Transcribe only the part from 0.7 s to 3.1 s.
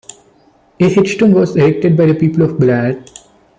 A headstone was erected by the people of Ballarat.